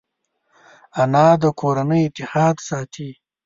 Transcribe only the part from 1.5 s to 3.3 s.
کورنۍ اتحاد ساتي